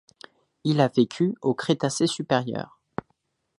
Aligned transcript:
Il 0.63 0.81
a 0.81 0.87
vécu 0.87 1.35
au 1.43 1.53
Crétacé 1.53 2.07
supérieur. 2.07 2.81